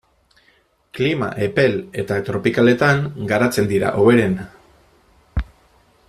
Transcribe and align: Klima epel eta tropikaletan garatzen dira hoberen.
Klima 0.99 1.27
epel 1.47 1.75
eta 2.03 2.17
tropikaletan 2.31 3.05
garatzen 3.33 3.69
dira 3.73 3.91
hoberen. 4.01 4.37